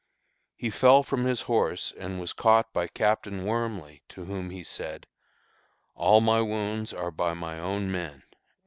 "He 0.55 0.71
fell 0.71 1.03
from 1.03 1.25
his 1.25 1.43
horse, 1.43 1.93
and 1.95 2.19
was 2.19 2.33
caught 2.33 2.73
by 2.73 2.87
Captain 2.87 3.45
Wormly, 3.45 4.01
to 4.09 4.25
whom 4.25 4.49
he 4.49 4.63
said, 4.63 5.05
'All 5.93 6.21
my 6.21 6.41
wounds 6.41 6.91
are 6.91 7.11
by 7.11 7.35
my 7.35 7.59
own 7.59 7.91
men.'" 7.91 8.23